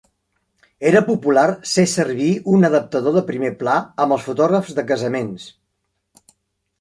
[0.91, 3.75] Era popular ser servir un adaptador de primer pla
[4.07, 5.47] amb els fotògrafs de casaments.